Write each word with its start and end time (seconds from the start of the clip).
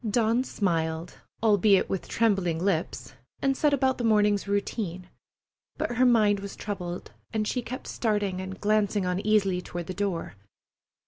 Dawn 0.09 0.43
smiled, 0.43 1.19
albeit 1.43 1.87
with 1.87 2.07
trembling 2.07 2.57
lips, 2.57 3.13
and 3.39 3.55
set 3.55 3.71
about 3.71 3.99
the 3.99 4.03
morning's 4.03 4.47
routine; 4.47 5.07
but 5.77 5.97
her 5.97 6.07
mind 6.07 6.39
was 6.39 6.55
troubled, 6.55 7.11
and 7.31 7.47
she 7.47 7.61
kept 7.61 7.85
starting 7.85 8.41
and 8.41 8.59
glancing 8.59 9.05
uneasily 9.05 9.61
toward 9.61 9.85
the 9.85 9.93
door. 9.93 10.33